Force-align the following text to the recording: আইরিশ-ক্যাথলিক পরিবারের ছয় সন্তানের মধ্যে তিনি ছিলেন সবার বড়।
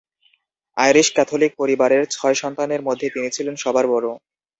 আইরিশ-ক্যাথলিক 0.77 1.51
পরিবারের 1.57 2.03
ছয় 2.11 2.35
সন্তানের 2.35 2.81
মধ্যে 2.87 3.07
তিনি 3.09 3.29
ছিলেন 3.35 3.55
সবার 3.63 3.85
বড়। 3.87 4.05